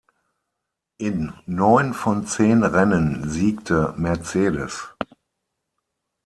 [0.97, 4.87] In neun von zehn Rennen siegte Mercedes.